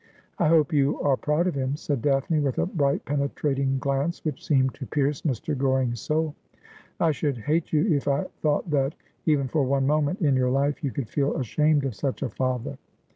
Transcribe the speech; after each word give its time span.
'I 0.39 0.47
hope 0.47 0.73
you 0.73 0.99
are 1.01 1.15
proud 1.15 1.45
of 1.45 1.53
him,' 1.53 1.75
said 1.75 2.01
Daphne, 2.01 2.39
with 2.39 2.57
a 2.57 2.65
bright 2.65 3.05
penetrating 3.05 3.77
glance 3.77 4.25
which 4.25 4.43
seemed 4.43 4.73
to 4.73 4.87
pierce 4.87 5.21
Mr. 5.21 5.55
Goring's 5.55 5.99
soul.' 6.01 6.33
I 6.99 7.11
should 7.11 7.37
hate 7.37 7.71
you 7.71 7.85
if 7.85 8.07
I 8.07 8.23
thought 8.41 8.67
that, 8.71 8.95
even 9.27 9.47
for 9.47 9.61
one 9.63 9.85
moment 9.85 10.19
in 10.19 10.35
your 10.35 10.49
life, 10.49 10.83
you 10.83 10.89
could 10.89 11.07
feel 11.07 11.37
ashamed 11.37 11.85
of 11.85 11.93
such 11.93 12.23
a 12.23 12.29
father.' 12.29 12.79